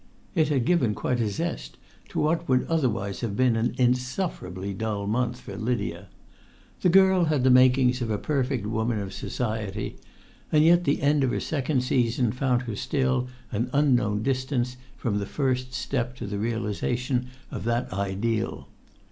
[0.33, 1.77] It had given quite a zest
[2.09, 6.07] to what would otherwise have been an insufferably dull month for Lydia.
[6.81, 9.99] The girl had the makings of a perfect woman of society,
[10.51, 15.19] and yet the end of her second season found her still an unknown distance from
[15.19, 18.69] the first step to the realisation of that ideal.